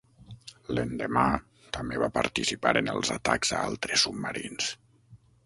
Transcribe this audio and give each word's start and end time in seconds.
L'endemà, 0.77 1.25
també 1.77 1.99
va 2.05 2.09
participar 2.15 2.73
en 2.81 2.91
els 2.95 3.13
atacs 3.17 3.53
a 3.59 3.61
altres 3.69 4.07
submarins. 4.09 4.73